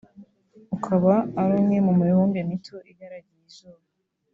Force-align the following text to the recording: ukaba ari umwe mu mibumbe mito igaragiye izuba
ukaba 0.75 1.13
ari 1.41 1.53
umwe 1.59 1.77
mu 1.85 1.93
mibumbe 2.01 2.39
mito 2.49 2.77
igaragiye 2.91 3.41
izuba 3.49 3.83